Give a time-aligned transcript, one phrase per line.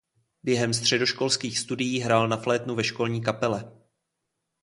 [0.43, 3.71] Během středoškolských studií hrál na flétnu ve školní kapele.